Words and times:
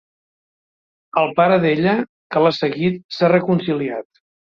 El 1.23 1.29
pare 1.39 1.59
d'ella, 1.65 1.93
que 2.35 2.41
l'ha 2.45 2.53
seguit, 2.61 2.97
s'ha 3.19 3.31
reconciliat. 3.35 4.09